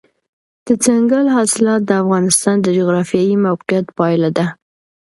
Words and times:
دځنګل 0.65 1.25
حاصلات 1.35 1.81
د 1.85 1.91
افغانستان 2.03 2.55
د 2.61 2.67
جغرافیایي 2.77 3.35
موقیعت 3.45 3.85
پایله 3.97 4.29
ده. 4.37 4.45